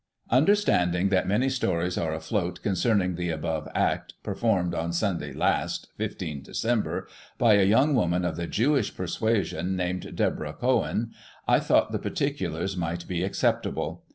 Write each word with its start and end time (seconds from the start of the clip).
—Understanding 0.41 1.09
that 1.09 1.27
many 1.27 1.47
stories 1.47 1.95
are 1.95 2.11
afloat 2.11 2.63
concerning 2.63 3.13
the 3.13 3.29
above 3.29 3.67
act, 3.75 4.15
performed 4.23 4.73
on 4.73 4.91
Sunday 4.91 5.31
last 5.31 5.89
(15 5.97 6.41
Dec.) 6.41 7.03
by 7.37 7.53
a 7.53 7.63
young 7.65 7.93
woman 7.93 8.25
of 8.25 8.35
the 8.35 8.47
Jewish 8.47 8.97
persuasion, 8.97 9.75
named 9.75 10.15
Deborah 10.15 10.53
Cohen, 10.53 11.11
I 11.47 11.59
thought 11.59 11.91
the 11.91 11.99
particulars 11.99 12.75
might 12.75 13.07
be 13.07 13.21
acceptable. 13.23 14.03